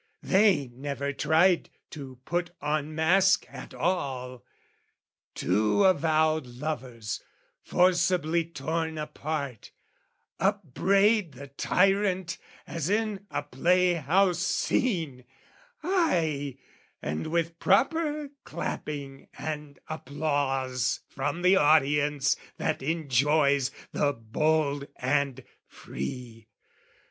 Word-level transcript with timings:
They 0.23 0.67
never 0.69 1.13
tried 1.13 1.69
to 1.91 2.17
put 2.25 2.49
on 2.59 2.95
mask 2.95 3.45
at 3.47 3.71
all: 3.75 4.43
Two 5.35 5.83
avowed 5.83 6.47
lovers 6.47 7.21
forcibly 7.61 8.43
torn 8.45 8.97
apart, 8.97 9.69
Upbraid 10.39 11.33
the 11.33 11.49
tyrant 11.49 12.39
as 12.65 12.89
in 12.89 13.27
a 13.29 13.43
playhouse 13.43 14.39
scene, 14.39 15.23
Ay, 15.83 16.57
and 17.03 17.27
with 17.27 17.59
proper 17.59 18.31
clapping 18.43 19.27
and 19.37 19.77
applause 19.87 21.01
From 21.09 21.43
the 21.43 21.57
audience 21.57 22.35
that 22.57 22.81
enjoys 22.81 23.69
the 23.91 24.13
bold 24.13 24.87
and 24.95 25.43
free. 25.67 26.47